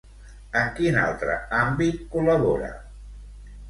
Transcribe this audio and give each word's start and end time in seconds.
En 0.61 0.71
quin 0.79 0.97
altre 1.03 1.37
àmbit 1.61 2.03
col·labora? 2.17 2.77